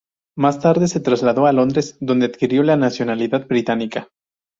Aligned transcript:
Más 0.35 0.59
tarde 0.59 0.87
se 0.87 0.99
trasladó 0.99 1.45
a 1.45 1.53
Londres, 1.53 1.95
donde 1.99 2.25
adquirió 2.25 2.63
la 2.63 2.75
nacionalidad 2.75 3.45
británica. 3.45 4.07